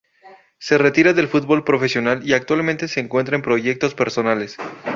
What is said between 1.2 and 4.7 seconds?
futbol profesional y actualmente se encuentra en proyectos personales.